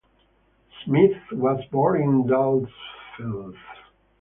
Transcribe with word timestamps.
Smit 0.83 1.11
was 1.31 1.63
born 1.69 2.01
in 2.01 2.23
Delfzijl. 2.25 3.53